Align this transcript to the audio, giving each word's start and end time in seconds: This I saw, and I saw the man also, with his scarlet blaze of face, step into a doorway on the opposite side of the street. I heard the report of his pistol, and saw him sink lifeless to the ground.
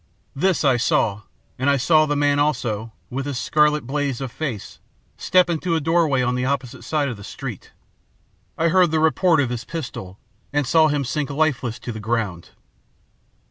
This 0.35 0.63
I 0.63 0.77
saw, 0.77 1.21
and 1.59 1.69
I 1.69 1.77
saw 1.77 2.07
the 2.07 2.15
man 2.15 2.39
also, 2.39 2.91
with 3.11 3.27
his 3.27 3.37
scarlet 3.37 3.85
blaze 3.85 4.19
of 4.19 4.31
face, 4.31 4.79
step 5.15 5.47
into 5.47 5.75
a 5.75 5.79
doorway 5.79 6.23
on 6.23 6.33
the 6.33 6.43
opposite 6.43 6.83
side 6.83 7.07
of 7.07 7.17
the 7.17 7.23
street. 7.23 7.71
I 8.57 8.69
heard 8.69 8.89
the 8.89 8.99
report 8.99 9.39
of 9.39 9.51
his 9.51 9.63
pistol, 9.63 10.17
and 10.51 10.65
saw 10.65 10.87
him 10.87 11.05
sink 11.05 11.29
lifeless 11.29 11.77
to 11.81 11.91
the 11.91 11.99
ground. 11.99 12.49